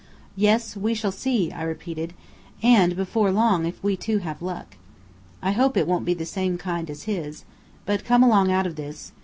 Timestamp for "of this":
8.65-9.11